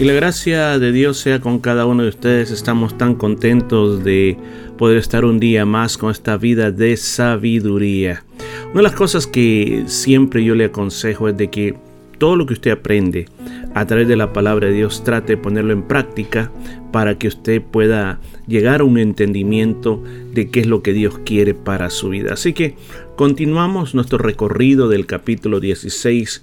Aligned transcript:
Y 0.00 0.04
la 0.04 0.14
gracia 0.14 0.78
de 0.78 0.92
Dios 0.92 1.18
sea 1.18 1.40
con 1.40 1.58
cada 1.58 1.84
uno 1.84 2.04
de 2.04 2.08
ustedes. 2.08 2.50
Estamos 2.50 2.96
tan 2.96 3.14
contentos 3.16 4.02
de 4.02 4.38
poder 4.78 4.96
estar 4.96 5.26
un 5.26 5.38
día 5.38 5.66
más 5.66 5.98
con 5.98 6.10
esta 6.10 6.38
vida 6.38 6.70
de 6.70 6.96
sabiduría. 6.96 8.24
Una 8.70 8.76
de 8.76 8.82
las 8.82 8.94
cosas 8.94 9.26
que 9.26 9.84
siempre 9.88 10.42
yo 10.42 10.54
le 10.54 10.64
aconsejo 10.64 11.28
es 11.28 11.36
de 11.36 11.50
que 11.50 11.74
todo 12.16 12.34
lo 12.34 12.46
que 12.46 12.54
usted 12.54 12.70
aprende 12.70 13.26
a 13.74 13.84
través 13.84 14.08
de 14.08 14.16
la 14.16 14.32
palabra 14.32 14.68
de 14.68 14.72
Dios 14.72 15.04
trate 15.04 15.34
de 15.34 15.42
ponerlo 15.42 15.74
en 15.74 15.82
práctica 15.82 16.50
para 16.92 17.18
que 17.18 17.28
usted 17.28 17.60
pueda 17.60 18.20
llegar 18.46 18.80
a 18.80 18.84
un 18.84 18.96
entendimiento 18.96 20.02
de 20.32 20.48
qué 20.48 20.60
es 20.60 20.66
lo 20.66 20.82
que 20.82 20.94
Dios 20.94 21.18
quiere 21.26 21.52
para 21.52 21.90
su 21.90 22.08
vida. 22.08 22.32
Así 22.32 22.54
que 22.54 22.74
continuamos 23.16 23.94
nuestro 23.94 24.16
recorrido 24.16 24.88
del 24.88 25.04
capítulo 25.04 25.60
16 25.60 26.42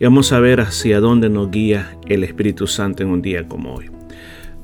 y 0.00 0.04
vamos 0.04 0.32
a 0.32 0.40
ver 0.40 0.62
hacia 0.62 0.98
dónde 0.98 1.28
nos 1.28 1.50
guía 1.50 1.98
el 2.08 2.24
Espíritu 2.24 2.66
Santo 2.66 3.02
en 3.02 3.10
un 3.10 3.20
día 3.20 3.46
como 3.46 3.74
hoy. 3.74 3.90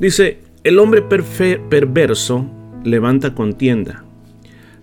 Dice, 0.00 0.38
el 0.64 0.78
hombre 0.78 1.02
perverso 1.02 2.46
levanta 2.84 3.34
contienda 3.34 4.02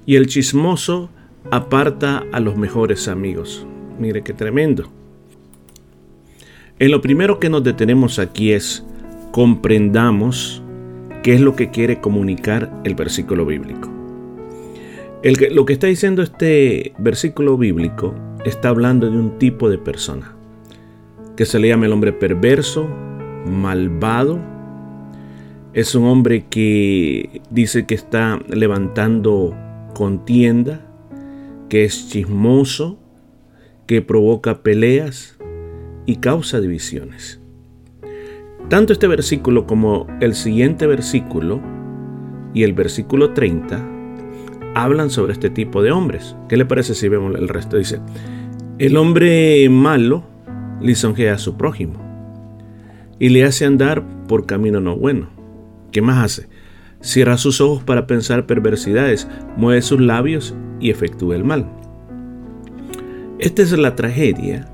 y 0.05 0.15
el 0.15 0.27
chismoso 0.27 1.09
aparta 1.49 2.23
a 2.31 2.39
los 2.39 2.55
mejores 2.55 3.07
amigos. 3.07 3.65
Mire 3.99 4.21
qué 4.21 4.33
tremendo. 4.33 4.91
En 6.77 6.91
lo 6.91 7.01
primero 7.01 7.39
que 7.39 7.49
nos 7.49 7.63
detenemos 7.63 8.19
aquí 8.19 8.51
es 8.51 8.85
comprendamos 9.31 10.61
qué 11.23 11.33
es 11.33 11.41
lo 11.41 11.55
que 11.55 11.71
quiere 11.71 11.99
comunicar 11.99 12.71
el 12.83 12.93
versículo 12.93 13.47
bíblico. 13.47 13.89
lo 15.23 15.65
que 15.65 15.73
está 15.73 15.87
diciendo 15.87 16.21
este 16.21 16.93
versículo 16.99 17.57
bíblico 17.57 18.13
está 18.45 18.69
hablando 18.69 19.09
de 19.09 19.17
un 19.17 19.39
tipo 19.39 19.67
de 19.67 19.79
persona 19.79 20.35
que 21.35 21.45
se 21.45 21.59
le 21.59 21.69
llama 21.69 21.85
el 21.85 21.93
hombre 21.93 22.13
perverso, 22.13 22.87
malvado. 23.45 24.39
Es 25.73 25.95
un 25.95 26.05
hombre 26.05 26.45
que 26.49 27.41
dice 27.49 27.85
que 27.85 27.95
está 27.95 28.39
levantando 28.47 29.55
contienda, 29.93 30.81
que 31.69 31.83
es 31.85 32.09
chismoso, 32.09 32.99
que 33.87 34.01
provoca 34.01 34.61
peleas 34.61 35.37
y 36.05 36.17
causa 36.17 36.61
divisiones. 36.61 37.39
Tanto 38.69 38.93
este 38.93 39.07
versículo 39.07 39.67
como 39.67 40.07
el 40.21 40.35
siguiente 40.35 40.87
versículo 40.87 41.59
y 42.53 42.63
el 42.63 42.73
versículo 42.73 43.33
30 43.33 43.89
hablan 44.75 45.09
sobre 45.09 45.33
este 45.33 45.49
tipo 45.49 45.81
de 45.81 45.91
hombres. 45.91 46.35
¿Qué 46.47 46.57
le 46.57 46.65
parece 46.65 46.95
si 46.95 47.09
vemos 47.09 47.35
el 47.35 47.49
resto? 47.49 47.77
Dice, 47.77 47.99
el 48.79 48.95
hombre 48.97 49.67
malo 49.69 50.23
lisonjea 50.83 51.33
a 51.33 51.37
su 51.39 51.57
prójimo 51.57 51.99
y 53.19 53.29
le 53.29 53.43
hace 53.45 53.65
andar 53.65 54.03
por 54.27 54.45
camino 54.45 54.79
no 54.79 54.97
bueno. 54.97 55.29
¿Qué 55.91 56.01
más 56.01 56.23
hace? 56.23 56.49
Cierra 57.01 57.37
sus 57.37 57.61
ojos 57.61 57.83
para 57.83 58.07
pensar 58.07 58.45
perversidades, 58.45 59.27
mueve 59.57 59.81
sus 59.81 59.99
labios 59.99 60.55
y 60.79 60.89
efectúa 60.89 61.35
el 61.35 61.43
mal. 61.43 61.67
Esta 63.39 63.61
es 63.61 63.71
la 63.71 63.95
tragedia 63.95 64.67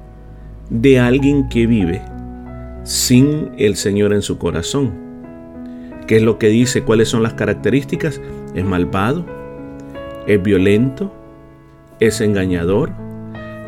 de 0.69 1.00
alguien 1.00 1.50
que 1.50 1.68
vive 1.68 2.02
sin 2.84 3.52
el 3.58 3.75
Señor 3.75 4.14
en 4.14 4.22
su 4.22 4.38
corazón. 4.38 4.94
¿Qué 6.08 6.18
es 6.18 6.24
lo 6.24 6.40
que 6.40 6.48
dice? 6.48 6.84
¿Cuáles 6.84 7.09
son 7.09 7.24
las 7.24 7.34
características? 7.34 8.22
Es 8.56 8.66
malvado, 8.66 9.25
es 10.25 10.42
violento, 10.42 11.14
es 12.00 12.22
engañador, 12.22 12.94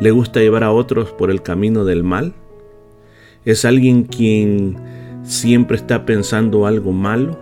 le 0.00 0.10
gusta 0.10 0.40
llevar 0.40 0.64
a 0.64 0.72
otros 0.72 1.12
por 1.12 1.30
el 1.30 1.42
camino 1.42 1.84
del 1.84 2.02
mal. 2.02 2.34
Es 3.44 3.64
alguien 3.64 4.04
quien 4.04 4.76
siempre 5.24 5.76
está 5.76 6.04
pensando 6.04 6.66
algo 6.66 6.92
malo, 6.92 7.38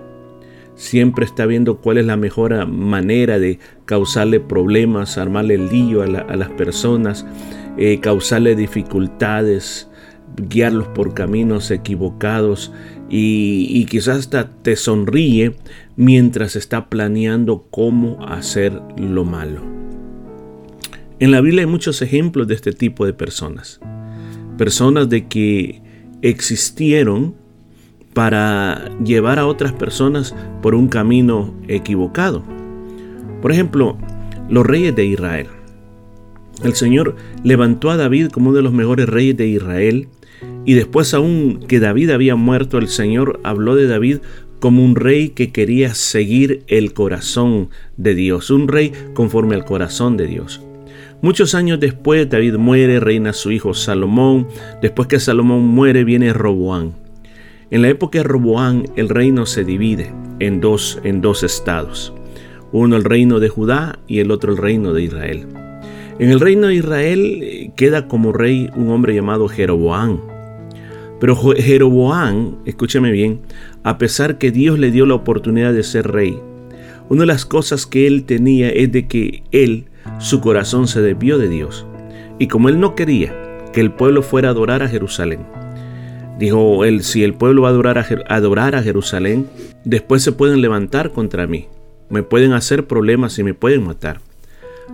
siempre 0.75 1.25
está 1.25 1.47
viendo 1.47 1.77
cuál 1.77 1.99
es 1.99 2.07
la 2.07 2.17
mejor 2.17 2.67
manera 2.67 3.39
de 3.39 3.59
causarle 3.85 4.41
problemas, 4.41 5.19
armarle 5.19 5.55
el 5.55 5.69
lío 5.69 6.03
a, 6.03 6.07
las 6.07 6.49
personas, 6.51 7.27
eh, 7.77 8.01
causarle 8.01 8.57
dificultades, 8.57 9.89
guiarlos 10.37 10.89
por 10.89 11.13
caminos 11.13 11.71
equivocados 11.71 12.73
y, 13.09 13.67
y, 13.69 13.85
quizás 13.87 14.19
hasta 14.19 14.51
te 14.63 14.77
sonríe 14.77 15.57
mientras 15.97 16.57
está 16.57 16.89
planeando 16.89 17.67
cómo 17.71 18.25
hacer 18.25 18.81
lo 18.97 19.25
malo. 19.25 19.80
En 21.21 21.33
la 21.33 21.43
Biblia 21.43 21.65
hay 21.65 21.71
muchos 21.71 22.01
ejemplos 22.01 22.49
de 22.49 22.55
este 22.55 22.73
tipo 22.73 23.05
de 23.05 23.13
personas. 23.13 23.79
Personas 24.57 25.11
de 25.11 25.29
que 25.29 25.83
existieron 26.23 27.35
para 28.15 28.91
llevar 29.05 29.39
a 29.39 29.47
otras 29.47 29.75
personas 29.75 30.35
por 30.63 30.75
un 30.75 30.89
camino 30.89 31.55
equivocado. 31.69 32.43
Por 33.43 33.53
ejemplo, 33.53 33.99
los 34.49 34.65
reyes 34.65 34.97
de 34.97 35.05
Israel. 35.05 35.49
El 36.65 36.75
Señor 36.75 37.17
levantó 37.45 37.91
a 37.91 37.99
David 37.99 38.29
como 38.29 38.49
uno 38.49 38.57
de 38.57 38.63
los 38.63 38.73
mejores 38.73 39.07
reyes 39.07 39.37
de 39.37 39.47
Israel 39.47 40.09
y 40.65 40.73
después 40.73 41.13
aún 41.13 41.61
que 41.69 41.81
David 41.81 42.11
había 42.11 42.35
muerto, 42.35 42.79
el 42.79 42.89
Señor 42.89 43.41
habló 43.45 43.77
de 43.77 43.87
David 43.87 44.21
como 44.59 44.83
un 44.83 44.97
rey 44.97 45.31
que 45.31 45.53
quería 45.53 45.93
seguir 45.93 46.65
el 46.67 46.95
corazón 46.95 47.69
de 47.99 48.15
Dios, 48.15 48.51
un 48.51 48.69
rey 48.69 48.93
conforme 49.13 49.55
al 49.55 49.67
corazón 49.67 50.17
de 50.17 50.27
Dios. 50.27 50.63
Muchos 51.23 51.55
años 51.55 51.79
después 51.79 52.31
David 52.31 52.55
muere, 52.55 52.99
reina 52.99 53.35
su 53.35 53.51
hijo 53.51 53.75
Salomón. 53.75 54.49
Después 54.81 55.07
que 55.07 55.21
Salomón 55.21 55.67
muere 55.67 56.03
viene 56.03 56.33
Roboán. 56.33 56.95
En 57.71 57.83
la 57.83 57.89
época 57.89 58.19
de 58.19 58.25
Roboán 58.25 58.85
el 58.97 59.11
reino 59.11 59.45
se 59.45 59.63
divide 59.65 60.15
en 60.39 60.63
dos, 60.63 60.99
en 61.05 61.21
dos 61.21 61.43
estados. 61.43 62.15
Uno 62.73 62.97
el 62.97 63.05
reino 63.05 63.39
de 63.39 63.51
Judá 63.51 63.99
y 64.07 64.21
el 64.21 64.31
otro 64.31 64.53
el 64.53 64.59
reino 64.59 64.95
de 64.95 65.03
Israel. 65.03 65.47
En 66.19 66.31
el 66.31 66.41
reino 66.41 66.69
de 66.69 66.77
Israel 66.77 67.41
eh, 67.43 67.73
queda 67.77 68.09
como 68.09 68.33
rey 68.33 68.71
un 68.75 68.89
hombre 68.89 69.15
llamado 69.15 69.47
Jeroboán. 69.47 70.23
Pero 71.21 71.37
Jeroboán, 71.37 72.61
escúcheme 72.65 73.11
bien, 73.11 73.41
a 73.83 73.99
pesar 73.99 74.39
que 74.39 74.51
Dios 74.51 74.79
le 74.79 74.91
dio 74.91 75.05
la 75.05 75.17
oportunidad 75.17 75.75
de 75.75 75.83
ser 75.83 76.11
rey, 76.11 76.39
una 77.11 77.23
de 77.23 77.27
las 77.27 77.45
cosas 77.45 77.85
que 77.85 78.07
él 78.07 78.25
tenía 78.25 78.71
es 78.71 78.91
de 78.91 79.07
que 79.07 79.43
él 79.51 79.90
su 80.19 80.41
corazón 80.41 80.89
se 80.89 81.01
desvió 81.01 81.39
de 81.39 81.49
Dios. 81.49 81.87
Y 82.39 82.49
como 82.49 82.69
él 82.69 82.81
no 82.81 82.95
quería 82.95 83.35
que 83.73 83.81
el 83.81 83.93
pueblo 83.93 84.23
fuera 84.23 84.49
a 84.49 84.53
adorar 84.53 84.83
a 84.83 84.89
Jerusalén, 84.89 85.41
dijo 86.39 86.85
él, 86.85 87.03
si 87.03 87.23
el 87.23 87.35
pueblo 87.35 87.63
va 87.63 87.69
a 87.69 87.71
adorar 88.39 88.75
a, 88.75 88.83
Jerusalén, 88.83 89.47
después 89.85 90.23
se 90.23 90.33
pueden 90.33 90.61
levantar 90.61 91.13
contra 91.13 91.47
mí, 91.47 91.69
me 92.09 92.23
pueden 92.23 92.53
hacer 92.53 92.87
problemas 92.87 93.39
y 93.39 93.45
me 93.45 93.55
pueden 93.55 93.85
matar. 93.85 94.21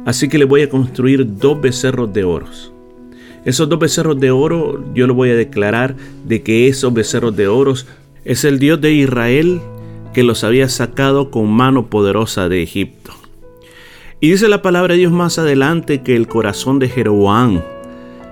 Así 0.05 0.28
que 0.28 0.39
le 0.39 0.45
voy 0.45 0.62
a 0.62 0.69
construir 0.69 1.39
dos 1.39 1.61
becerros 1.61 2.12
de 2.12 2.25
oro. 2.25 2.47
Esos 3.45 3.69
dos 3.69 3.78
becerros 3.78 4.19
de 4.19 4.33
oro 4.33 4.84
yo 4.93 5.06
lo 5.06 5.15
voy 5.15 5.30
a 5.30 5.36
declarar 5.36 5.95
de 6.25 6.42
que 6.42 6.66
esos 6.66 6.92
becerros 6.92 7.36
de 7.36 7.47
oro 7.47 7.75
es 8.25 8.45
el 8.45 8.59
Dios 8.59 8.80
de 8.80 8.92
Israel 8.92 9.60
que 10.13 10.25
los 10.25 10.42
había 10.42 10.69
sacado 10.69 11.30
con 11.30 11.48
mano 11.48 11.86
poderosa 11.86 12.48
de 12.48 12.63
Egipto. 12.63 13.13
Y 14.18 14.30
dice 14.30 14.48
la 14.48 14.63
palabra 14.63 14.95
de 14.95 15.01
Dios 15.01 15.13
más 15.13 15.39
adelante 15.39 16.03
que 16.03 16.16
el 16.16 16.27
corazón 16.27 16.78
de 16.78 16.89
Jeroboam 16.89 17.60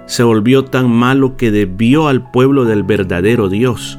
se 0.06 0.22
volvió 0.22 0.64
tan 0.64 0.90
malo 0.90 1.36
que 1.36 1.50
desvió 1.50 2.08
al 2.08 2.30
pueblo 2.30 2.64
del 2.64 2.82
verdadero 2.84 3.50
Dios. 3.50 3.98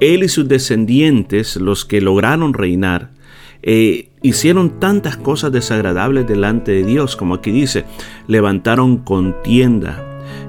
Él 0.00 0.24
y 0.24 0.28
sus 0.28 0.48
descendientes, 0.48 1.56
los 1.56 1.84
que 1.84 2.00
lograron 2.00 2.54
reinar, 2.54 3.10
eh, 3.62 4.08
hicieron 4.22 4.80
tantas 4.80 5.16
cosas 5.16 5.52
desagradables 5.52 6.26
delante 6.26 6.72
de 6.72 6.82
Dios, 6.82 7.14
como 7.14 7.34
aquí 7.34 7.52
dice, 7.52 7.84
levantaron 8.26 8.98
contienda. 8.98 10.04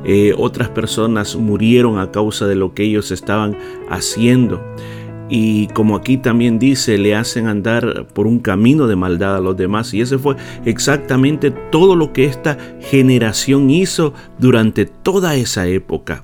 Eh, 0.06 0.34
otras 0.36 0.70
personas 0.70 1.36
murieron 1.36 2.00
a 2.00 2.12
causa 2.12 2.48
de 2.48 2.56
lo 2.56 2.74
que 2.74 2.84
ellos 2.84 3.12
estaban 3.12 3.56
haciendo. 3.90 4.60
Y 5.30 5.68
como 5.68 5.96
aquí 5.96 6.18
también 6.18 6.60
dice, 6.60 6.98
le 6.98 7.16
hacen 7.16 7.48
andar 7.48 8.08
por 8.14 8.28
un 8.28 8.40
camino 8.40 8.88
de 8.88 8.96
maldad 8.96 9.38
a 9.38 9.42
los 9.42 9.58
demás. 9.58 9.94
Y 9.94 10.02
ese 10.02 10.18
fue 10.18 10.36
exactamente 10.66 11.52
todo 11.52 11.96
lo 11.96 12.14
que 12.14 12.26
esta 12.26 12.58
generación 12.82 13.70
hizo 13.70 14.14
durante 14.38 14.86
toda 14.86 15.36
esa 15.36 15.68
época. 15.68 16.24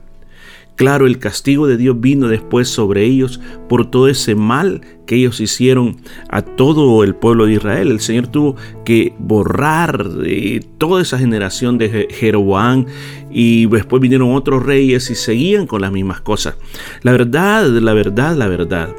Claro, 0.80 1.08
el 1.08 1.20
castigo 1.20 1.68
de 1.68 1.76
Dios 1.76 2.00
vino 2.00 2.30
después 2.30 2.70
sobre 2.70 3.04
ellos 3.04 3.42
por 3.68 3.92
todo 3.92 4.08
ese 4.08 4.34
mal 4.34 4.80
que 5.06 5.18
ellos 5.18 5.42
hicieron 5.42 5.98
a 6.30 6.42
todo 6.42 7.04
el 7.04 7.16
pueblo 7.16 7.48
de 7.48 7.56
Israel. 7.56 7.92
El 7.92 8.00
Señor 8.00 8.28
tuvo 8.28 8.56
que 8.86 9.12
borrar 9.20 10.10
eh, 10.24 10.62
toda 10.78 11.02
esa 11.02 11.20
generación 11.20 11.78
de 11.78 12.08
Jeroboam 12.10 12.86
y 13.30 13.66
después 13.66 14.02
vinieron 14.02 14.34
otros 14.34 14.66
reyes 14.66 15.10
y 15.10 15.16
seguían 15.16 15.68
con 15.68 15.82
las 15.82 15.92
mismas 15.92 16.22
cosas. 16.22 16.56
La 17.02 17.12
verdad, 17.12 17.68
la 17.68 17.94
verdad, 17.94 18.38
la 18.38 18.48
verdad 18.48 18.96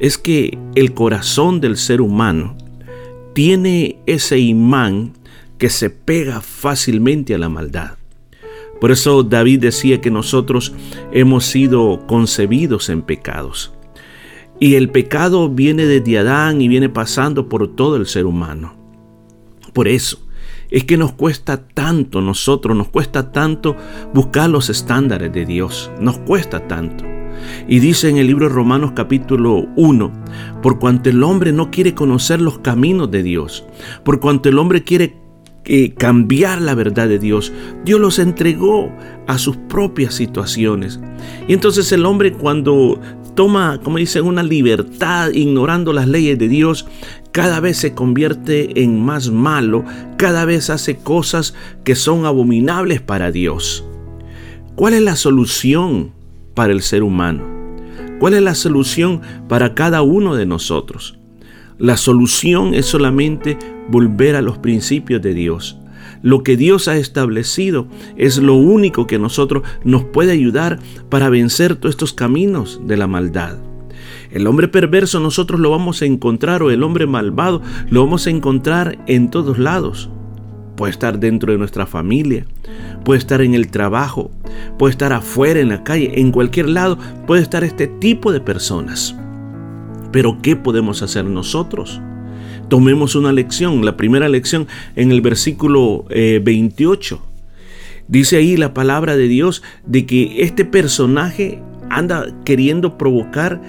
es 0.00 0.16
que 0.16 0.56
el 0.74 0.94
corazón 0.94 1.60
del 1.60 1.76
ser 1.76 2.00
humano 2.00 2.56
tiene 3.34 3.98
ese 4.06 4.38
imán 4.38 5.12
que 5.58 5.68
se 5.68 5.90
pega 5.90 6.40
fácilmente 6.40 7.34
a 7.34 7.38
la 7.38 7.50
maldad. 7.50 7.98
Por 8.82 8.90
eso 8.90 9.22
David 9.22 9.60
decía 9.60 10.00
que 10.00 10.10
nosotros 10.10 10.74
hemos 11.12 11.44
sido 11.44 12.04
concebidos 12.08 12.88
en 12.88 13.02
pecados. 13.02 13.72
Y 14.58 14.74
el 14.74 14.90
pecado 14.90 15.48
viene 15.48 15.86
desde 15.86 16.18
Adán 16.18 16.60
y 16.60 16.66
viene 16.66 16.88
pasando 16.88 17.48
por 17.48 17.76
todo 17.76 17.94
el 17.94 18.06
ser 18.06 18.26
humano. 18.26 18.74
Por 19.72 19.86
eso 19.86 20.26
es 20.68 20.82
que 20.82 20.96
nos 20.96 21.12
cuesta 21.12 21.64
tanto 21.64 22.20
nosotros, 22.20 22.76
nos 22.76 22.88
cuesta 22.88 23.30
tanto 23.30 23.76
buscar 24.14 24.50
los 24.50 24.68
estándares 24.68 25.32
de 25.32 25.46
Dios. 25.46 25.92
Nos 26.00 26.18
cuesta 26.18 26.66
tanto. 26.66 27.04
Y 27.68 27.78
dice 27.78 28.08
en 28.08 28.16
el 28.16 28.26
libro 28.26 28.48
de 28.48 28.54
Romanos 28.54 28.94
capítulo 28.96 29.64
1, 29.76 30.12
por 30.60 30.80
cuanto 30.80 31.08
el 31.08 31.22
hombre 31.22 31.52
no 31.52 31.70
quiere 31.70 31.94
conocer 31.94 32.40
los 32.40 32.58
caminos 32.58 33.12
de 33.12 33.22
Dios, 33.22 33.64
por 34.04 34.18
cuanto 34.18 34.48
el 34.48 34.58
hombre 34.58 34.82
quiere 34.82 35.21
cambiar 35.96 36.60
la 36.60 36.74
verdad 36.74 37.08
de 37.08 37.18
Dios. 37.18 37.52
Dios 37.84 38.00
los 38.00 38.18
entregó 38.18 38.90
a 39.26 39.38
sus 39.38 39.56
propias 39.56 40.14
situaciones. 40.14 41.00
Y 41.46 41.52
entonces 41.52 41.92
el 41.92 42.04
hombre 42.04 42.32
cuando 42.32 43.00
toma, 43.34 43.80
como 43.82 43.98
dicen, 43.98 44.24
una 44.24 44.42
libertad 44.42 45.30
ignorando 45.30 45.92
las 45.92 46.08
leyes 46.08 46.38
de 46.38 46.48
Dios, 46.48 46.86
cada 47.30 47.60
vez 47.60 47.78
se 47.78 47.94
convierte 47.94 48.82
en 48.82 49.02
más 49.02 49.30
malo, 49.30 49.84
cada 50.18 50.44
vez 50.44 50.70
hace 50.70 50.96
cosas 50.96 51.54
que 51.84 51.94
son 51.94 52.26
abominables 52.26 53.00
para 53.00 53.30
Dios. 53.30 53.84
¿Cuál 54.74 54.94
es 54.94 55.02
la 55.02 55.16
solución 55.16 56.12
para 56.54 56.72
el 56.72 56.82
ser 56.82 57.02
humano? 57.02 57.44
¿Cuál 58.18 58.34
es 58.34 58.42
la 58.42 58.54
solución 58.54 59.20
para 59.48 59.74
cada 59.74 60.02
uno 60.02 60.36
de 60.36 60.46
nosotros? 60.46 61.18
La 61.82 61.96
solución 61.96 62.74
es 62.74 62.86
solamente 62.86 63.58
volver 63.88 64.36
a 64.36 64.40
los 64.40 64.56
principios 64.56 65.20
de 65.20 65.34
Dios. 65.34 65.80
Lo 66.22 66.44
que 66.44 66.56
Dios 66.56 66.86
ha 66.86 66.96
establecido 66.96 67.88
es 68.16 68.38
lo 68.38 68.54
único 68.54 69.08
que 69.08 69.18
nosotros 69.18 69.64
nos 69.82 70.04
puede 70.04 70.30
ayudar 70.30 70.78
para 71.08 71.28
vencer 71.28 71.74
todos 71.74 71.96
estos 71.96 72.12
caminos 72.12 72.80
de 72.86 72.96
la 72.96 73.08
maldad. 73.08 73.58
El 74.30 74.46
hombre 74.46 74.68
perverso 74.68 75.18
nosotros 75.18 75.58
lo 75.58 75.70
vamos 75.70 76.02
a 76.02 76.04
encontrar 76.04 76.62
o 76.62 76.70
el 76.70 76.84
hombre 76.84 77.08
malvado 77.08 77.62
lo 77.90 78.04
vamos 78.04 78.28
a 78.28 78.30
encontrar 78.30 79.02
en 79.08 79.28
todos 79.28 79.58
lados. 79.58 80.08
Puede 80.76 80.92
estar 80.92 81.18
dentro 81.18 81.50
de 81.50 81.58
nuestra 81.58 81.86
familia, 81.86 82.46
puede 83.04 83.18
estar 83.18 83.40
en 83.40 83.54
el 83.54 83.72
trabajo, 83.72 84.30
puede 84.78 84.92
estar 84.92 85.12
afuera 85.12 85.58
en 85.58 85.70
la 85.70 85.82
calle, 85.82 86.12
en 86.20 86.30
cualquier 86.30 86.68
lado 86.68 86.96
puede 87.26 87.42
estar 87.42 87.64
este 87.64 87.88
tipo 87.88 88.30
de 88.30 88.40
personas. 88.40 89.16
Pero 90.12 90.38
¿qué 90.42 90.54
podemos 90.56 91.02
hacer 91.02 91.24
nosotros? 91.24 92.00
Tomemos 92.68 93.14
una 93.14 93.32
lección, 93.32 93.84
la 93.84 93.96
primera 93.96 94.28
lección 94.28 94.68
en 94.94 95.10
el 95.10 95.20
versículo 95.20 96.04
28. 96.08 97.14
Eh, 97.16 97.32
Dice 98.08 98.36
ahí 98.36 98.56
la 98.56 98.74
palabra 98.74 99.16
de 99.16 99.28
Dios 99.28 99.62
de 99.86 100.06
que 100.06 100.42
este 100.42 100.64
personaje 100.64 101.62
anda 101.88 102.26
queriendo 102.44 102.98
provocar 102.98 103.62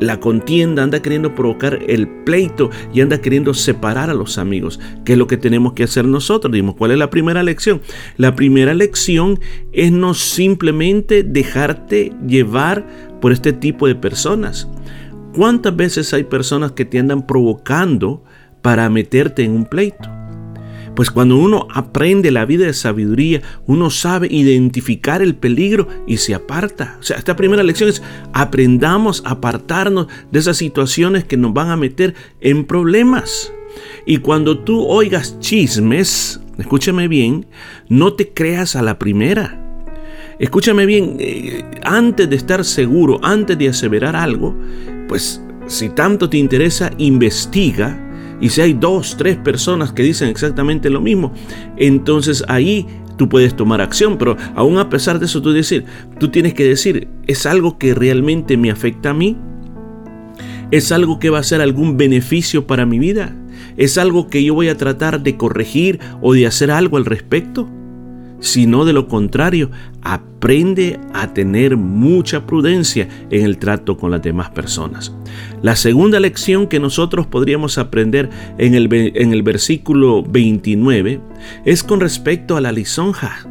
la 0.00 0.20
contienda, 0.20 0.82
anda 0.82 1.00
queriendo 1.00 1.34
provocar 1.34 1.78
el 1.86 2.08
pleito 2.08 2.70
y 2.92 3.00
anda 3.00 3.20
queriendo 3.20 3.54
separar 3.54 4.10
a 4.10 4.14
los 4.14 4.38
amigos. 4.38 4.80
¿Qué 5.04 5.12
es 5.12 5.18
lo 5.18 5.26
que 5.26 5.36
tenemos 5.36 5.74
que 5.74 5.84
hacer 5.84 6.04
nosotros? 6.04 6.52
Dimos, 6.52 6.74
¿cuál 6.74 6.90
es 6.92 6.98
la 6.98 7.10
primera 7.10 7.42
lección? 7.42 7.80
La 8.16 8.34
primera 8.34 8.74
lección 8.74 9.40
es 9.72 9.92
no 9.92 10.14
simplemente 10.14 11.22
dejarte 11.22 12.12
llevar 12.26 12.86
por 13.20 13.32
este 13.32 13.52
tipo 13.52 13.86
de 13.86 13.94
personas. 13.94 14.68
¿Cuántas 15.34 15.74
veces 15.74 16.12
hay 16.12 16.24
personas 16.24 16.72
que 16.72 16.84
te 16.84 16.98
andan 16.98 17.26
provocando 17.26 18.22
para 18.60 18.90
meterte 18.90 19.42
en 19.42 19.52
un 19.52 19.64
pleito? 19.64 20.10
Pues 20.94 21.10
cuando 21.10 21.38
uno 21.38 21.68
aprende 21.72 22.30
la 22.30 22.44
vida 22.44 22.66
de 22.66 22.74
sabiduría, 22.74 23.40
uno 23.66 23.88
sabe 23.88 24.28
identificar 24.30 25.22
el 25.22 25.34
peligro 25.34 25.88
y 26.06 26.18
se 26.18 26.34
aparta. 26.34 26.98
O 27.00 27.02
sea, 27.02 27.16
esta 27.16 27.34
primera 27.34 27.62
lección 27.62 27.88
es 27.88 28.02
aprendamos 28.34 29.22
a 29.24 29.30
apartarnos 29.30 30.08
de 30.30 30.38
esas 30.38 30.58
situaciones 30.58 31.24
que 31.24 31.38
nos 31.38 31.54
van 31.54 31.70
a 31.70 31.76
meter 31.76 32.14
en 32.42 32.66
problemas. 32.66 33.50
Y 34.04 34.18
cuando 34.18 34.58
tú 34.58 34.84
oigas 34.84 35.38
chismes, 35.40 36.42
escúchame 36.58 37.08
bien, 37.08 37.46
no 37.88 38.12
te 38.12 38.28
creas 38.28 38.76
a 38.76 38.82
la 38.82 38.98
primera. 38.98 39.58
Escúchame 40.38 40.86
bien, 40.86 41.16
eh, 41.20 41.64
antes 41.84 42.28
de 42.28 42.36
estar 42.36 42.64
seguro, 42.64 43.18
antes 43.22 43.56
de 43.56 43.68
aseverar 43.68 44.16
algo, 44.16 44.56
pues 45.12 45.42
si 45.66 45.90
tanto 45.90 46.30
te 46.30 46.38
interesa, 46.38 46.90
investiga. 46.96 48.00
Y 48.40 48.48
si 48.48 48.62
hay 48.62 48.72
dos, 48.72 49.14
tres 49.18 49.36
personas 49.36 49.92
que 49.92 50.02
dicen 50.02 50.30
exactamente 50.30 50.88
lo 50.88 51.02
mismo, 51.02 51.34
entonces 51.76 52.42
ahí 52.48 52.86
tú 53.18 53.28
puedes 53.28 53.54
tomar 53.54 53.82
acción. 53.82 54.16
Pero 54.16 54.38
aún 54.54 54.78
a 54.78 54.88
pesar 54.88 55.18
de 55.18 55.26
eso, 55.26 55.42
tú, 55.42 55.52
decir, 55.52 55.84
tú 56.18 56.30
tienes 56.30 56.54
que 56.54 56.64
decir, 56.64 57.08
¿es 57.26 57.44
algo 57.44 57.76
que 57.76 57.92
realmente 57.92 58.56
me 58.56 58.70
afecta 58.70 59.10
a 59.10 59.12
mí? 59.12 59.36
¿Es 60.70 60.92
algo 60.92 61.18
que 61.18 61.28
va 61.28 61.40
a 61.40 61.44
ser 61.44 61.60
algún 61.60 61.98
beneficio 61.98 62.66
para 62.66 62.86
mi 62.86 62.98
vida? 62.98 63.36
¿Es 63.76 63.98
algo 63.98 64.28
que 64.28 64.42
yo 64.42 64.54
voy 64.54 64.68
a 64.68 64.78
tratar 64.78 65.22
de 65.22 65.36
corregir 65.36 66.00
o 66.22 66.32
de 66.32 66.46
hacer 66.46 66.70
algo 66.70 66.96
al 66.96 67.04
respecto? 67.04 67.68
Sino 68.42 68.84
de 68.84 68.92
lo 68.92 69.06
contrario, 69.06 69.70
aprende 70.02 70.98
a 71.14 71.32
tener 71.32 71.76
mucha 71.76 72.44
prudencia 72.44 73.08
en 73.30 73.46
el 73.46 73.56
trato 73.56 73.96
con 73.96 74.10
las 74.10 74.20
demás 74.20 74.50
personas. 74.50 75.14
La 75.62 75.76
segunda 75.76 76.18
lección 76.18 76.66
que 76.66 76.80
nosotros 76.80 77.26
podríamos 77.26 77.78
aprender 77.78 78.28
en 78.58 78.74
el, 78.74 78.92
en 78.92 79.32
el 79.32 79.42
versículo 79.42 80.24
29 80.24 81.20
es 81.64 81.84
con 81.84 82.00
respecto 82.00 82.56
a 82.56 82.60
la 82.60 82.72
lisonja. 82.72 83.46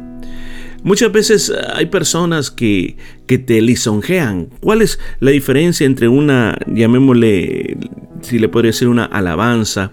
Muchas 0.82 1.10
veces 1.10 1.52
hay 1.74 1.86
personas 1.86 2.50
que, 2.50 2.96
que 3.26 3.38
te 3.38 3.62
lisonjean. 3.62 4.50
¿Cuál 4.60 4.82
es 4.82 4.98
la 5.20 5.30
diferencia 5.30 5.86
entre 5.86 6.08
una, 6.08 6.58
llamémosle, 6.66 7.78
si 8.20 8.38
le 8.38 8.48
podría 8.48 8.70
decir 8.70 8.88
una 8.88 9.06
alabanza 9.06 9.92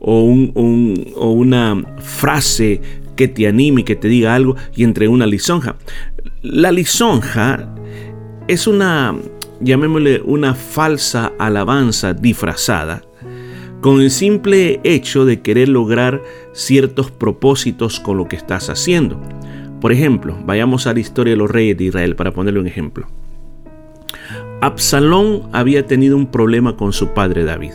o, 0.00 0.22
un, 0.22 1.12
o 1.14 1.30
una 1.30 1.84
frase 1.98 2.80
que 3.20 3.28
te 3.28 3.46
anime, 3.46 3.84
que 3.84 3.96
te 3.96 4.08
diga 4.08 4.34
algo 4.34 4.56
y 4.74 4.82
entre 4.82 5.06
una 5.06 5.26
lisonja. 5.26 5.76
La 6.40 6.72
lisonja 6.72 7.68
es 8.48 8.66
una, 8.66 9.14
llamémosle, 9.60 10.22
una 10.24 10.54
falsa 10.54 11.30
alabanza 11.38 12.14
disfrazada 12.14 13.02
con 13.82 14.00
el 14.00 14.10
simple 14.10 14.80
hecho 14.84 15.26
de 15.26 15.42
querer 15.42 15.68
lograr 15.68 16.22
ciertos 16.54 17.10
propósitos 17.10 18.00
con 18.00 18.16
lo 18.16 18.26
que 18.26 18.36
estás 18.36 18.70
haciendo. 18.70 19.20
Por 19.82 19.92
ejemplo, 19.92 20.38
vayamos 20.46 20.86
a 20.86 20.94
la 20.94 21.00
historia 21.00 21.34
de 21.34 21.38
los 21.38 21.50
reyes 21.50 21.76
de 21.76 21.84
Israel 21.84 22.16
para 22.16 22.32
ponerle 22.32 22.60
un 22.60 22.68
ejemplo. 22.68 23.06
Absalón 24.62 25.42
había 25.52 25.86
tenido 25.86 26.16
un 26.16 26.30
problema 26.30 26.74
con 26.74 26.94
su 26.94 27.08
padre 27.12 27.44
David. 27.44 27.72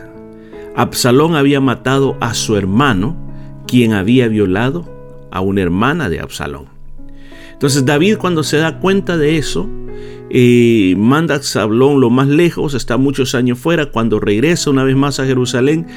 Absalón 0.75 1.35
había 1.35 1.61
matado 1.61 2.17
a 2.19 2.33
su 2.33 2.57
hermano, 2.57 3.15
quien 3.67 3.93
había 3.93 4.27
violado 4.27 4.94
a 5.35 5.41
una 5.41 5.61
hermana 5.61 6.09
de 6.09 6.21
Absalón. 6.21 6.67
Entonces 7.51 7.85
David 7.85 8.17
cuando 8.17 8.41
se 8.41 8.57
da 8.57 8.79
cuenta 8.79 9.17
de 9.17 9.37
eso, 9.37 9.69
eh, 10.29 10.95
manda 10.97 11.35
a 11.35 11.37
Absalón 11.37 11.99
lo 11.99 12.09
más 12.09 12.29
lejos, 12.29 12.73
está 12.73 12.95
muchos 12.95 13.35
años 13.35 13.59
fuera, 13.59 13.91
cuando 13.91 14.19
regresa 14.21 14.69
una 14.69 14.85
vez 14.85 14.95
más 14.95 15.19
a 15.19 15.25
Jerusalén, 15.25 15.87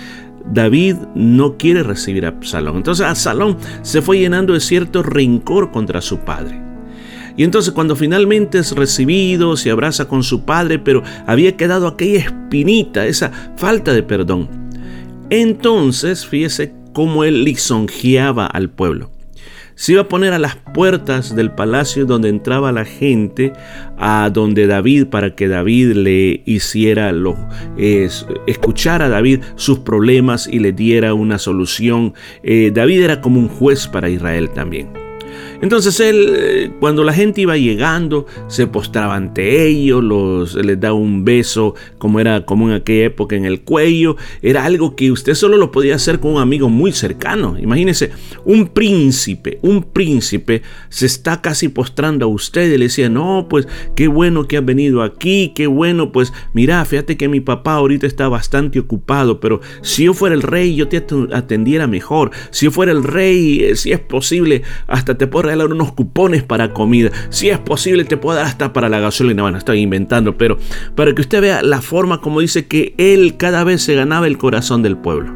David 0.52 0.97
no 1.14 1.57
quiere 1.57 1.85
recibir 1.85 2.26
a 2.26 2.30
Absalón. 2.30 2.78
Entonces 2.78 3.07
Absalón 3.07 3.57
se 3.83 4.02
fue 4.02 4.18
llenando 4.18 4.54
de 4.54 4.61
cierto 4.61 5.04
rencor 5.04 5.71
contra 5.71 6.00
su 6.00 6.18
padre. 6.18 6.61
Y 7.37 7.45
entonces 7.45 7.73
cuando 7.73 7.95
finalmente 7.95 8.59
es 8.59 8.73
recibido, 8.73 9.57
se 9.57 9.71
abraza 9.71 10.09
con 10.09 10.25
su 10.25 10.45
padre, 10.45 10.80
pero 10.80 11.04
había 11.28 11.57
quedado 11.57 11.87
aquella 11.87 12.18
espinita, 12.18 13.07
esa 13.07 13.30
falta 13.57 13.92
de 13.92 14.02
perdón. 14.02 14.49
Entonces, 15.30 16.26
fíjese 16.26 16.75
cómo 16.92 17.23
él 17.23 17.45
lisonjeaba 17.45 18.47
al 18.47 18.71
pueblo 18.71 19.11
se 19.78 19.92
iba 19.92 20.02
a 20.02 20.08
poner 20.08 20.32
a 20.32 20.40
las 20.40 20.56
puertas 20.56 21.37
del 21.37 21.52
palacio 21.52 22.04
donde 22.04 22.28
entraba 22.28 22.73
la 22.73 22.85
gente, 22.85 23.52
a 23.97 24.28
donde 24.28 24.66
David, 24.66 25.06
para 25.06 25.37
que 25.37 25.47
David 25.47 25.92
le 25.92 26.42
hiciera 26.47 27.12
lo, 27.12 27.37
escuchara 27.76 29.04
a 29.04 29.08
David 29.08 29.40
sus 29.54 29.78
problemas 29.78 30.49
y 30.50 30.58
le 30.58 30.73
diera 30.73 31.14
una 31.14 31.38
solución. 31.38 32.14
Eh, 32.42 32.73
David 32.75 33.02
era 33.02 33.20
como 33.20 33.38
un 33.38 33.49
juez 33.49 33.87
para 33.87 34.08
Israel 34.08 34.50
también. 34.50 35.08
Entonces 35.61 35.99
él, 35.99 36.35
eh, 36.37 36.71
cuando 36.79 37.03
la 37.03 37.12
gente 37.12 37.41
iba 37.41 37.57
llegando, 37.57 38.27
se 38.47 38.67
postraba 38.67 39.17
ante 39.17 39.67
ellos, 39.67 40.03
los, 40.05 40.55
les 40.55 40.79
daba 40.79 40.95
un 40.95 41.25
beso, 41.25 41.75
como 41.99 42.21
era 42.21 42.45
común 42.45 42.71
en 42.71 42.77
aquella 42.77 43.07
época, 43.07 43.35
en 43.35 43.45
el 43.45 43.62
cuello. 43.62 44.17
Era 44.41 44.65
algo 44.65 44.95
que 44.95 45.11
usted 45.11 45.35
solo 45.35 45.57
lo 45.57 45.73
podía 45.73 45.97
hacer 45.97 46.21
con 46.21 46.35
un 46.35 46.41
amigo 46.41 46.69
muy 46.69 46.93
cercano. 46.93 47.57
Imagínese, 47.59 48.11
un 48.45 48.69
príncipe, 48.69 49.59
un 49.62 49.83
príncipe 49.83 50.62
se 50.88 51.07
está 51.07 51.43
casi 51.43 51.69
postrando 51.69 52.27
a 52.27 52.29
usted 52.29 52.73
y 52.73 52.79
le 52.79 52.85
decía, 52.85 53.09
no, 53.09 53.47
pues 53.50 53.67
qué 53.97 54.07
bueno 54.09 54.47
que 54.47 54.59
has 54.59 54.65
venido 54.65 55.03
aquí, 55.03 55.53
qué 55.55 55.67
bueno, 55.67 56.12
pues 56.12 56.33
mira, 56.53 56.85
fíjate 56.85 57.17
que 57.17 57.29
mi 57.29 57.41
papá 57.41 57.75
ahorita 57.75 58.07
está 58.07 58.29
bastante 58.29 58.79
ocupado, 58.79 59.41
pero 59.41 59.61
si 59.83 60.05
yo 60.05 60.15
fuera 60.15 60.35
el 60.35 60.43
rey, 60.43 60.77
yo 60.77 60.87
te 60.88 61.05
atendiera 61.33 61.87
mejor. 61.87 62.31
Si 62.50 62.67
yo 62.67 62.71
fuera 62.71 62.93
el 62.93 63.03
rey, 63.03 63.65
eh, 63.65 63.77
si 63.77 63.93
es 63.93 64.00
posible, 64.00 64.62
hasta 64.87 65.19
te 65.19 65.27
puedo 65.27 65.48
regalar 65.49 65.73
unos 65.73 65.93
cupones 65.93 66.43
para 66.43 66.73
comida. 66.73 67.11
Si 67.31 67.49
es 67.49 67.59
posible, 67.59 68.05
te 68.05 68.17
puedo 68.17 68.37
dar 68.37 68.47
hasta 68.47 68.73
para 68.73 68.88
la 68.88 69.00
gasolina. 69.00 69.43
Bueno, 69.43 69.59
estoy 69.59 69.81
inventando, 69.81 70.37
pero 70.37 70.59
para 70.95 71.14
que 71.14 71.23
usted 71.23 71.40
vea 71.40 71.62
la 71.62 71.81
forma 71.81 72.21
como 72.21 72.40
dice 72.40 72.67
que 72.67 72.95
él 72.99 73.37
cada 73.37 73.64
vez 73.64 73.83
se 73.83 73.95
ganaba 73.95 74.26
el 74.26 74.38
corazón 74.38 74.83
del 74.83 74.97
pueblo. 74.97 75.33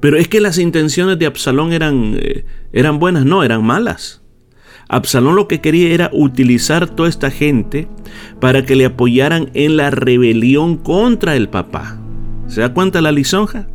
Pero 0.00 0.16
es 0.16 0.26
que 0.26 0.40
las 0.40 0.58
intenciones 0.58 1.18
de 1.18 1.26
Absalón 1.26 1.72
eran, 1.72 2.16
eh, 2.18 2.44
eran 2.72 2.98
buenas, 2.98 3.24
no, 3.24 3.44
eran 3.44 3.64
malas. 3.64 4.22
Absalón 4.88 5.36
lo 5.36 5.46
que 5.46 5.60
quería 5.60 5.94
era 5.94 6.10
utilizar 6.12 6.90
toda 6.90 7.08
esta 7.08 7.30
gente 7.30 7.86
para 8.40 8.64
que 8.64 8.74
le 8.74 8.84
apoyaran 8.84 9.50
en 9.54 9.76
la 9.76 9.90
rebelión 9.90 10.76
contra 10.76 11.36
el 11.36 11.48
papá. 11.48 12.00
¿Se 12.48 12.60
da 12.60 12.74
cuenta 12.74 13.00
la 13.00 13.12
lisonja? 13.12 13.68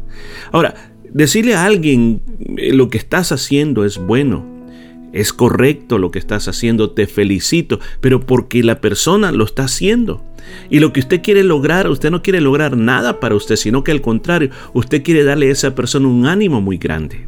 Ahora, 0.52 0.76
decirle 1.14 1.56
a 1.56 1.64
alguien 1.64 2.22
eh, 2.58 2.74
lo 2.74 2.90
que 2.90 2.98
estás 2.98 3.32
haciendo 3.32 3.86
es 3.86 3.98
bueno, 3.98 4.46
es 5.14 5.34
correcto 5.34 5.98
lo 5.98 6.12
que 6.12 6.20
estás 6.20 6.48
haciendo, 6.48 6.92
te 6.92 7.08
felicito, 7.08 7.80
pero 8.02 8.20
porque 8.20 8.64
la 8.64 8.82
persona 8.82 9.32
lo 9.32 9.46
está 9.46 9.64
haciendo. 9.64 10.24
Y 10.70 10.80
lo 10.80 10.94
que 10.94 11.00
usted 11.00 11.22
quiere 11.22 11.44
lograr, 11.44 11.90
usted 11.90 12.12
no 12.12 12.22
quiere 12.22 12.42
lograr 12.42 12.78
nada 12.78 13.20
para 13.20 13.36
usted, 13.36 13.56
sino 13.56 13.84
que 13.84 13.92
al 13.92 14.02
contrario, 14.02 14.50
usted 14.74 15.04
quiere 15.04 15.24
darle 15.24 15.50
a 15.50 15.52
esa 15.52 15.76
persona 15.76 16.08
un 16.08 16.26
ánimo 16.26 16.62
muy 16.62 16.78
grande. 16.78 17.28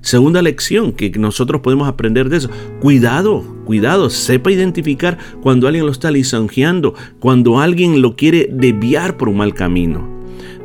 Segunda 0.00 0.42
lección 0.42 0.92
que 0.92 1.10
nosotros 1.10 1.60
podemos 1.60 1.86
aprender 1.86 2.28
de 2.28 2.38
eso. 2.38 2.50
Cuidado, 2.80 3.44
cuidado, 3.64 4.10
sepa 4.10 4.50
identificar 4.50 5.16
cuando 5.40 5.68
alguien 5.68 5.86
lo 5.86 5.92
está 5.92 6.10
lisonjeando, 6.10 6.94
cuando 7.20 7.60
alguien 7.60 8.02
lo 8.02 8.16
quiere 8.16 8.48
desviar 8.52 9.16
por 9.16 9.28
un 9.28 9.36
mal 9.36 9.54
camino. 9.54 10.08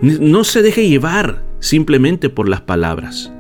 No 0.02 0.44
se 0.44 0.64
deje 0.64 0.90
llevar 0.90 1.44
simplemente 1.60 2.30
por 2.30 2.50
las 2.50 2.62
palabras, 2.62 3.32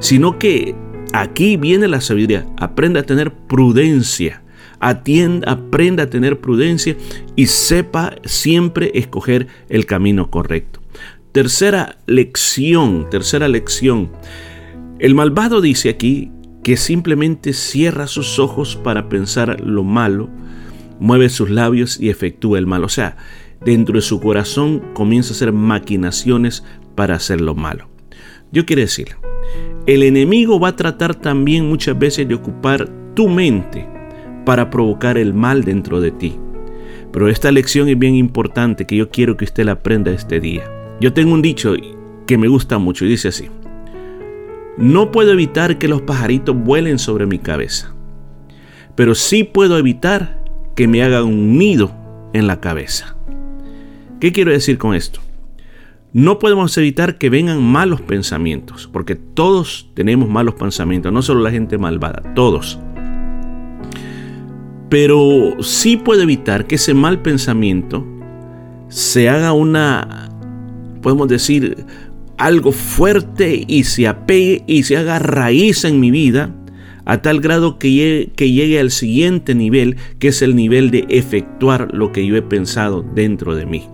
sino 0.00 0.38
que 0.38 0.74
Aquí 1.12 1.56
viene 1.58 1.88
la 1.88 2.00
sabiduría. 2.00 2.46
Aprenda 2.58 3.00
a 3.00 3.02
tener 3.04 3.32
prudencia. 3.32 4.42
Atienda, 4.80 5.52
aprenda 5.52 6.04
a 6.04 6.10
tener 6.10 6.40
prudencia 6.40 6.96
y 7.36 7.46
sepa 7.46 8.16
siempre 8.24 8.90
escoger 8.94 9.46
el 9.68 9.86
camino 9.86 10.30
correcto. 10.30 10.80
Tercera 11.32 11.98
lección, 12.06 13.08
tercera 13.10 13.46
lección. 13.48 14.10
El 14.98 15.14
malvado 15.14 15.60
dice 15.60 15.88
aquí 15.88 16.30
que 16.64 16.76
simplemente 16.76 17.52
cierra 17.52 18.06
sus 18.06 18.38
ojos 18.38 18.76
para 18.76 19.08
pensar 19.08 19.60
lo 19.60 19.84
malo, 19.84 20.30
mueve 20.98 21.28
sus 21.28 21.50
labios 21.50 22.00
y 22.00 22.08
efectúa 22.08 22.58
el 22.58 22.66
mal. 22.66 22.84
O 22.84 22.88
sea, 22.88 23.16
dentro 23.64 23.96
de 23.96 24.02
su 24.02 24.20
corazón 24.20 24.80
comienza 24.94 25.32
a 25.32 25.36
hacer 25.36 25.52
maquinaciones 25.52 26.64
para 26.94 27.16
hacer 27.16 27.40
lo 27.40 27.54
malo. 27.54 27.88
Yo 28.50 28.66
quiero 28.66 28.82
decirle, 28.82 29.16
el 29.86 30.02
enemigo 30.02 30.60
va 30.60 30.68
a 30.68 30.76
tratar 30.76 31.14
también 31.14 31.68
muchas 31.68 31.98
veces 31.98 32.28
de 32.28 32.34
ocupar 32.34 32.88
tu 33.14 33.28
mente 33.28 33.86
para 34.44 34.70
provocar 34.70 35.18
el 35.18 35.34
mal 35.34 35.64
dentro 35.64 36.00
de 36.00 36.12
ti. 36.12 36.38
Pero 37.12 37.28
esta 37.28 37.50
lección 37.50 37.88
es 37.88 37.98
bien 37.98 38.14
importante 38.14 38.86
que 38.86 38.96
yo 38.96 39.10
quiero 39.10 39.36
que 39.36 39.44
usted 39.44 39.64
la 39.64 39.72
aprenda 39.72 40.12
este 40.12 40.40
día. 40.40 40.64
Yo 41.00 41.12
tengo 41.12 41.34
un 41.34 41.42
dicho 41.42 41.74
que 42.26 42.38
me 42.38 42.48
gusta 42.48 42.78
mucho 42.78 43.04
y 43.04 43.08
dice 43.08 43.28
así. 43.28 43.48
No 44.78 45.10
puedo 45.10 45.32
evitar 45.32 45.78
que 45.78 45.88
los 45.88 46.02
pajaritos 46.02 46.56
vuelen 46.56 46.98
sobre 46.98 47.26
mi 47.26 47.38
cabeza, 47.38 47.92
pero 48.94 49.14
sí 49.14 49.44
puedo 49.44 49.76
evitar 49.76 50.42
que 50.74 50.88
me 50.88 51.02
hagan 51.02 51.24
un 51.24 51.58
nido 51.58 51.92
en 52.32 52.46
la 52.46 52.60
cabeza. 52.60 53.16
¿Qué 54.18 54.32
quiero 54.32 54.52
decir 54.52 54.78
con 54.78 54.94
esto? 54.94 55.20
No 56.14 56.38
podemos 56.38 56.76
evitar 56.76 57.16
que 57.16 57.30
vengan 57.30 57.62
malos 57.62 58.02
pensamientos, 58.02 58.86
porque 58.92 59.16
todos 59.16 59.88
tenemos 59.94 60.28
malos 60.28 60.56
pensamientos, 60.56 61.10
no 61.10 61.22
solo 61.22 61.40
la 61.40 61.50
gente 61.50 61.78
malvada, 61.78 62.34
todos. 62.34 62.78
Pero 64.90 65.56
sí 65.62 65.96
puede 65.96 66.24
evitar 66.24 66.66
que 66.66 66.74
ese 66.74 66.92
mal 66.92 67.22
pensamiento 67.22 68.06
se 68.88 69.30
haga 69.30 69.54
una, 69.54 70.28
podemos 71.00 71.28
decir, 71.28 71.86
algo 72.36 72.72
fuerte 72.72 73.64
y 73.66 73.84
se 73.84 74.06
apegue 74.06 74.64
y 74.66 74.82
se 74.82 74.98
haga 74.98 75.18
raíz 75.18 75.84
en 75.86 75.98
mi 75.98 76.10
vida 76.10 76.54
a 77.06 77.22
tal 77.22 77.40
grado 77.40 77.78
que 77.78 77.90
llegue, 77.90 78.32
que 78.36 78.52
llegue 78.52 78.78
al 78.78 78.90
siguiente 78.90 79.54
nivel, 79.54 79.96
que 80.18 80.28
es 80.28 80.42
el 80.42 80.56
nivel 80.56 80.90
de 80.90 81.06
efectuar 81.08 81.88
lo 81.94 82.12
que 82.12 82.26
yo 82.26 82.36
he 82.36 82.42
pensado 82.42 83.02
dentro 83.02 83.54
de 83.54 83.64
mí. 83.64 83.88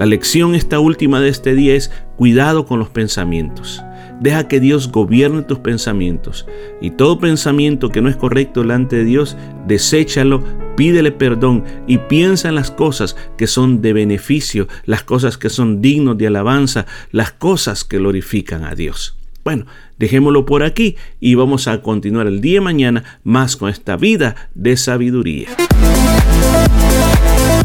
La 0.00 0.06
lección 0.06 0.54
esta 0.54 0.80
última 0.80 1.20
de 1.20 1.28
este 1.28 1.54
día 1.54 1.74
es 1.74 1.92
cuidado 2.16 2.64
con 2.64 2.78
los 2.78 2.88
pensamientos. 2.88 3.84
Deja 4.18 4.48
que 4.48 4.58
Dios 4.58 4.90
gobierne 4.90 5.42
tus 5.42 5.58
pensamientos 5.58 6.46
y 6.80 6.92
todo 6.92 7.18
pensamiento 7.18 7.90
que 7.90 8.00
no 8.00 8.08
es 8.08 8.16
correcto 8.16 8.62
delante 8.62 8.96
de 8.96 9.04
Dios, 9.04 9.36
deséchalo, 9.66 10.42
pídele 10.74 11.12
perdón 11.12 11.64
y 11.86 11.98
piensa 11.98 12.48
en 12.48 12.54
las 12.54 12.70
cosas 12.70 13.14
que 13.36 13.46
son 13.46 13.82
de 13.82 13.92
beneficio, 13.92 14.68
las 14.86 15.02
cosas 15.02 15.36
que 15.36 15.50
son 15.50 15.82
dignos 15.82 16.16
de 16.16 16.28
alabanza, 16.28 16.86
las 17.10 17.32
cosas 17.32 17.84
que 17.84 17.98
glorifican 17.98 18.64
a 18.64 18.74
Dios. 18.74 19.18
Bueno, 19.44 19.66
dejémoslo 19.98 20.46
por 20.46 20.62
aquí 20.62 20.96
y 21.20 21.34
vamos 21.34 21.68
a 21.68 21.82
continuar 21.82 22.26
el 22.26 22.40
día 22.40 22.54
de 22.54 22.60
mañana 22.62 23.18
más 23.22 23.54
con 23.54 23.68
esta 23.68 23.98
vida 23.98 24.48
de 24.54 24.78
sabiduría. 24.78 25.50